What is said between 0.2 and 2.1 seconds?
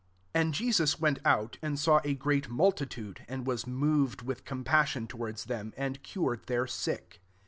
14 And [/cmus] went out, and saw